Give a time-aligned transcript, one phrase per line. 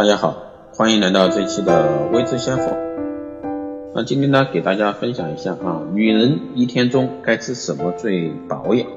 [0.00, 0.34] 大家好，
[0.72, 2.74] 欢迎来到这期的微知先锋。
[3.94, 8.88] 那今天呢，给大家分享一下啊，女人一天中该吃什么最保养？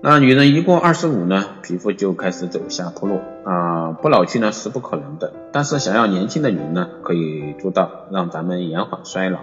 [0.00, 5.34] 那女人一过二十五呢，皮肤就开始走下坡路啊，不老去呢是不可能的。
[5.52, 9.40] 但是想要年轻的女人呢，可以做到让咱们延缓衰老。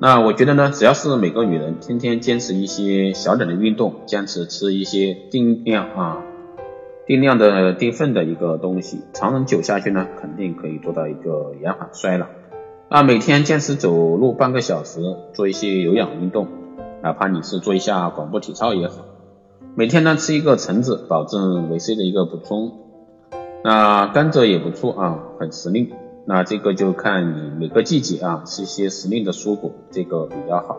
[0.00, 6.18] 那我觉得呢，只要是每个女人天天坚持一些小点的运动，坚持吃一些定量啊。
[7.06, 12.26] 定量的定份的一个东西，长久下去呢，肯定可以做到一个延缓衰老。
[12.88, 15.00] 那，每天坚持走路半个小时，
[15.32, 16.48] 做一些有氧运动，
[17.02, 19.04] 哪怕你是做一下广播体操也好。
[19.76, 22.72] 每天呢吃一个橙子，保证维 C 的一个补充。
[23.62, 25.90] 那甘蔗也不错啊，很时令。
[26.26, 30.76] 那这个就看你每个季节啊吃一些时令的蔬果，这个比较好。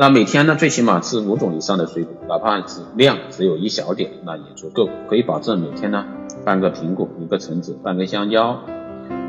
[0.00, 6.04] 那每天呢，最起码吃五种以上的水果，哪怕是量只有一小点，那也足够，可以保证每天呢
[6.44, 8.60] 半个苹果，一个橙子，半个香蕉，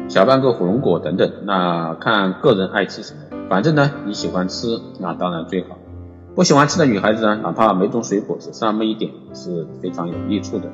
[0.09, 1.31] 小半个火龙果等等。
[1.44, 5.70] 那看个人爱吃什么，反正呢你喜欢吃，那当然最好。
[6.36, 10.70] 不喜欢吃的女孩子呢，哪怕每种水果只上那么一点，是非常有益处的。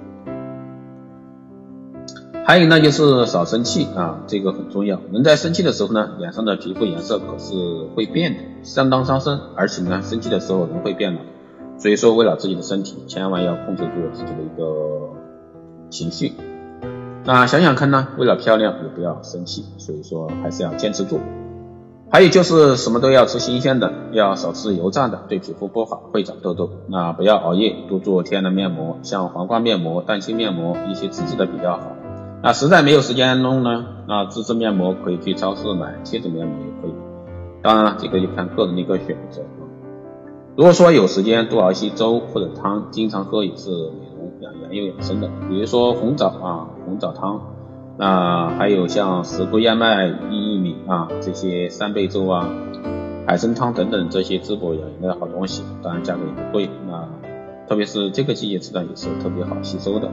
[2.48, 5.00] 还有呢，就是少生气啊，这个很重要。
[5.12, 7.56] 人在生气的时候呢，脸上的皮肤颜色可是
[7.96, 9.40] 会变的，相当伤身。
[9.56, 11.22] 而且呢，生气的时候人会变老，
[11.80, 15.10] 所以说为了自己的身体，千万要控制住自己的一个
[15.90, 16.34] 情绪。
[17.24, 21.20] 那想想看呢，为了漂亮也不要生气，所以说还是要坚持住。
[22.12, 26.70] 还有就是什么都要吃新鲜的，要少吃油炸的，对皮肤不好，会长痘痘。
[26.90, 31.88] 那不要熬夜，多做天然面膜，像黄瓜面膜、蛋清面膜一些自制的比较好。
[32.44, 36.94] 那实在没有时间弄呢，那自制面膜可以去超市买贴纸面膜也可以。
[37.64, 39.42] 当然了，这个就看个人的一个选择。
[40.56, 45.28] 如果说有时间多熬一些粥或者汤，经常喝也是美容养颜又养生的。
[45.50, 47.42] 比如说红枣啊，红枣汤。
[47.98, 52.48] 那还有像石斛燕麦薏米啊这些三倍粥啊，
[53.26, 56.70] 海参汤等等这些滋补养颜的好东西，当然价格也不贵。
[56.88, 57.08] 那
[57.68, 60.12] 特别是这个季节吃的也是特别好吸收的。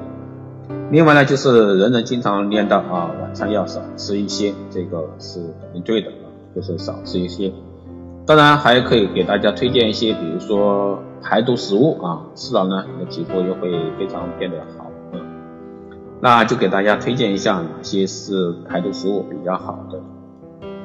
[0.90, 7.50] 另外呢，就是人人经常念叨啊，晚餐要少吃一些，这个是肯定对的啊，就是少吃一些。
[8.26, 14.86] 当然还可以给大家推荐一些，比如说排毒食物啊，吃了呢，你的皮肤又会非常变得好。
[15.12, 15.20] 嗯，
[16.20, 19.98] 那就给大家推荐一下哪些是排毒食物比较好的。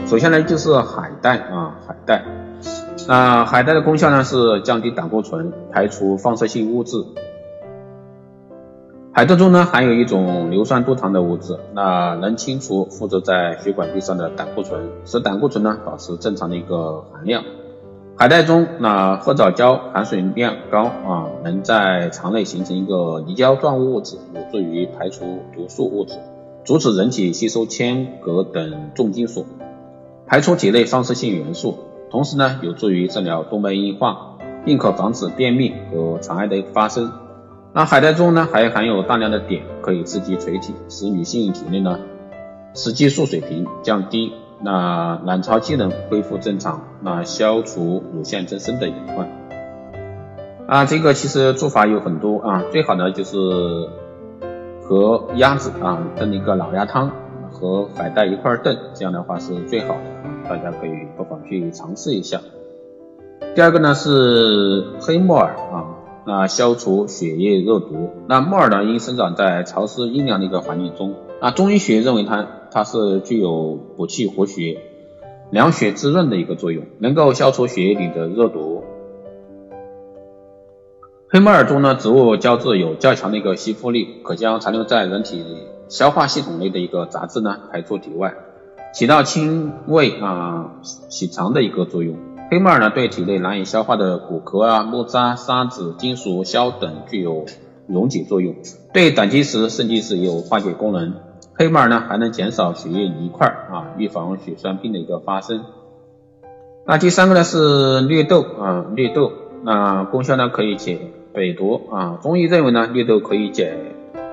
[0.06, 2.24] 首先呢，就是海带啊，海带。
[3.10, 6.98] 那海带的功效呢是降低胆固醇，排除放射性物质。
[9.18, 17.44] 海带中呢含有一种硫酸多糖的物质，那能清除附着在血管壁上的胆固醇，使胆固醇呢保持正常的一个含量。
[18.16, 25.26] 海带中那褐藻胶含水量高啊，能在肠内形成一个泥胶状物质，有助于排除
[25.56, 26.20] 毒素物质，
[26.64, 29.48] 阻止人体吸收铅、镉等重金属，
[30.28, 31.80] 排出体内放射性元素，
[32.12, 37.12] 同时呢有助于治疗动脉硬化，并可防止便秘和肠癌的发生。
[37.74, 42.00] 那海带中呢还含有大量的碘，可以刺激垂体，使女性体内呢
[42.74, 49.30] 雌激素水平降低，那卵巢机能恢复正常，那消除乳腺增生的隐患。
[50.68, 53.38] 啊，这个其实做法有很多啊，最好呢就是
[54.84, 57.12] 和鸭子啊炖一个老鸭汤，
[57.52, 62.42] 和海带一块炖，这样的话是最好的，大家可以不妨去尝试一下。
[63.54, 65.87] 第二个呢是黑木耳啊。
[66.28, 74.82] 那消除血液热毒，那木耳呢，因生长在潮湿阴凉的一个环境中，那中医学认为它它是具有补气活血、
[75.52, 78.84] 凉血滋润的一个作用，能够消除血液里的热毒。
[81.30, 85.46] 黑木耳中呢，植物胶质有较强的一个吸附力，可将残留在人体
[85.88, 88.34] 消化系统内的一个杂质呢排出体外，
[88.94, 92.18] 起到清胃啊洗肠的一个作用。
[92.50, 97.46] 黑木耳呢，对体内难以消化的骨壳啊、木渣、沙子、金属、硝等具有
[97.88, 98.56] 溶解作用，
[98.94, 101.16] 对胆结石、肾结石有化解功能。
[101.56, 105.66] 黑木耳呢，还能减少血液泥块啊，预防血栓病的一个发生。
[106.86, 109.34] 那第三个呢是绿豆啊，绿豆
[109.64, 111.00] 那功效呢可以解
[111.34, 113.78] 百毒啊，中医认为呢，绿豆可以解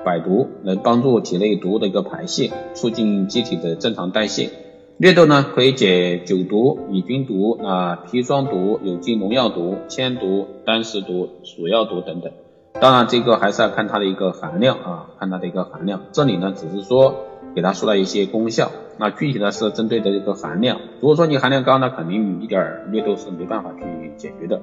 [0.05, 4.49] 百毒，能帮助体内毒的一个排泄，促进机体的正常代谢。
[4.97, 12.31] 绿豆呢，可以解酒毒、乙菌毒、啊砒霜毒、有机农药毒、铅毒、单石毒、鼠药毒等等。
[12.79, 16.03] 当然，这个还是要看它的一个含量啊，看它的一个含量。
[16.13, 17.13] 这里呢，只是说
[17.53, 20.79] 给它说了一些功效，那具体的是针对的一个含量。
[21.01, 24.61] 如果说你含量高，那肯定一点绿豆是没办法去解决的。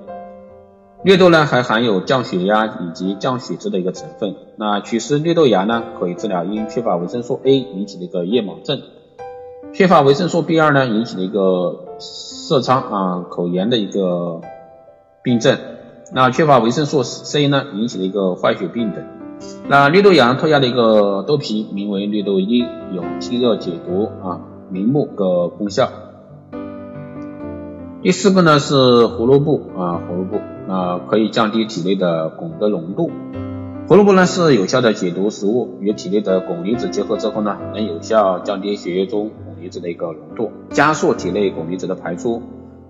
[1.05, 4.35] 绿豆呢还含有降血压以及降血脂的一个成分。
[4.57, 8.81] 那取食绿豆芽呢，可以治疗因缺乏维生素 A 引起的一个夜盲症，
[9.71, 14.41] 缺乏维生素 B 二呢引起的一个色苍啊口炎的一个
[15.23, 15.57] 病症。
[16.13, 19.03] 那缺乏维生素 C 呢引起的一个坏血病等。
[19.69, 22.59] 那绿豆芽脱下的一个豆皮名为绿豆衣，
[22.93, 25.89] 有清热解毒啊明目的功效。
[28.03, 33.11] 第四个呢是胡萝卜啊胡萝卜啊可以降低体内的汞的浓度。
[33.89, 39.31] 胡萝卜呢是有效的解毒食物，与体内的汞离子结合之后呢，能有效降低血液中
[39.63, 42.43] 离子的一个浓度，加速体内汞离子的排出。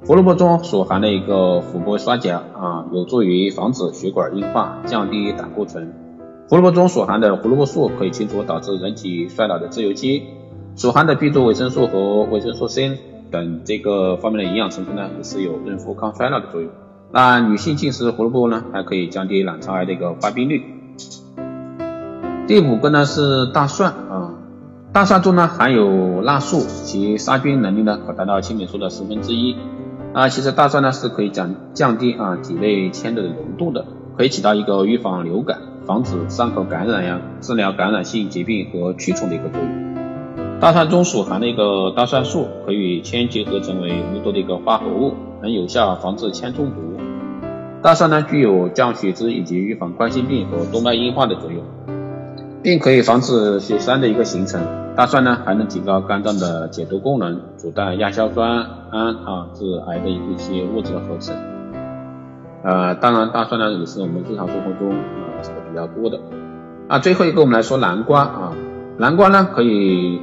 [0.04, 5.94] 胡萝卜中所含的一个琥珀酸钾啊，有助于防止血管硬化，降低胆固醇。
[6.48, 10.24] 胡萝卜中所含的胡萝卜素可以清除导致人体衰老的自由基，
[10.74, 12.98] 所含的 B 族维生素和维生素 C
[13.30, 16.70] 等这个方面的营养成分呢，也是有润肤抗衰老的作用。
[17.12, 20.64] 那女性进食胡萝卜呢，还可以降低卵巢癌的一个发病率。
[22.48, 23.94] 第五个呢是大蒜，
[24.92, 29.56] 大蒜中呢含有辣素，其杀菌能力呢可达到青霉素的十分之一。
[30.12, 33.86] 啊，其实大蒜呢是可以降降低啊体内铅的浓度的，
[34.18, 40.60] 可以起到一个预防流感、防止伤口感染呀、治疗感染性疾病和驱虫的一个作用。
[40.60, 46.74] 大蒜中所含的一个大蒜素可以与铅结合成为无毒的一个化合物，能有效防治铅中毒。
[47.80, 51.64] 大蒜呢具有降血脂以及预防冠心病和动脉硬化的作用，
[52.62, 54.62] 并可以防止血栓的一个形成。
[54.94, 61.34] 大蒜呢还能提高肝脏的解毒功能，阻断亚硝酸胺啊致癌的一些物质的合成。
[62.62, 66.20] 呃，当然大蒜呢也是我们日常生活中啊吃的比较多的。
[66.88, 68.52] 啊，最后一个我们来说南瓜啊，
[68.98, 70.20] 南瓜呢可以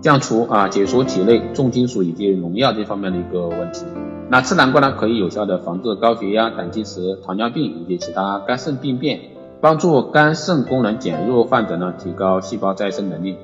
[0.00, 3.84] 降除啊解除体内重金属以及农药这方面的一个问题。
[4.30, 9.18] 那吃南瓜呢可以有效的防治高血压、胆结石、糖尿病以及其他肝肾病变，
[9.64, 13.38] 帮助肝肾功能减弱患者呢提高细胞再生能力。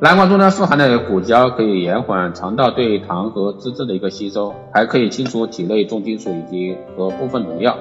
[0.00, 7.76] 南瓜中呢富含的果胶可以延缓肠道对糖和脂质的一个吸收，还可以清除体内重金属以及和部分农药，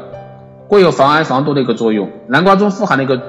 [0.67, 2.09] 会有防癌防毒的一个作用。
[2.27, 3.21] 南瓜中富含的一个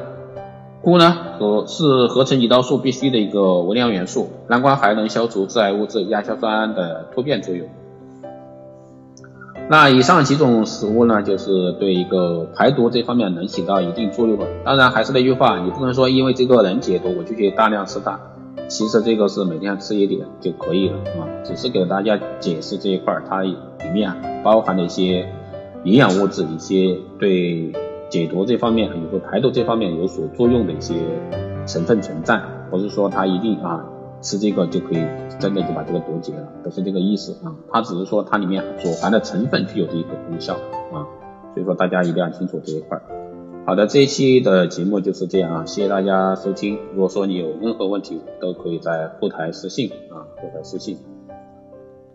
[0.82, 7.69] 钴呢和是合成胰岛素必需的一个微量元素，南瓜还能消除致癌物质亚硝酸胺的突变作用。
[9.69, 14.47] 那以上几种食物呢，就是对一个排毒这方面能起到一定作用的。
[14.63, 18.21] 当然还是那句话，你不能说因为这个能解毒，我就去大量吃它。
[18.69, 23.57] 其实这个是每天吃一点就可以了啊，只是给大家解释这一块它里
[23.93, 24.13] 面
[24.43, 25.27] 包含的一些
[25.85, 27.73] 营养物质，一些对
[28.11, 30.95] 解毒这方面，以及排毒这方面有所作用的一些
[31.67, 32.41] 成分存在，
[32.71, 33.85] 不是说它一定啊
[34.21, 35.05] 吃这个就可以
[35.39, 40.55] 真的就把这个毒解了，不是这个意思啊，它只是说它里面所含的成分具有这一个功效
[40.93, 41.07] 啊，
[41.53, 43.01] 所以说大家一定要清楚这一块。
[43.67, 46.79] 好的，这一期的节目就是这样啊，谢谢大家收听。
[46.95, 50.99] 如果说你有任何问题，都可以在后台私信啊，后台私信。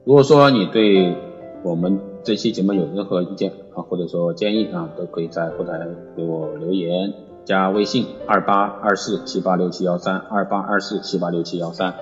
[0.06, 1.16] 如果说你对
[1.63, 7.13] 我们这期节目有任何意见啊，或者说建议啊，都可以在后台给我留言，
[7.50, 11.96] 加微信二八二四七八六七幺三二八二四七八六七幺三，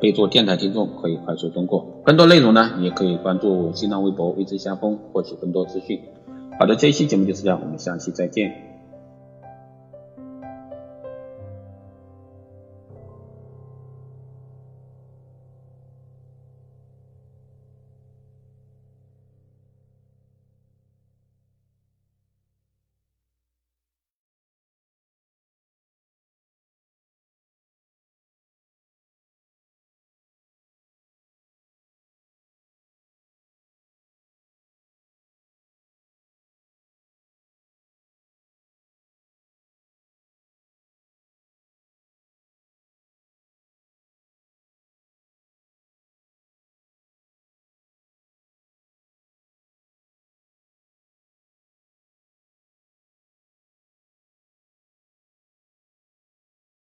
[0.00, 1.84] 备注电台听众可以快速通过。
[2.04, 6.00] 更多内容呢，也可以关注新浪微博未知先锋获取更多资讯。
[6.56, 8.71] 好的，这一期节目就是这样，我们下期再见。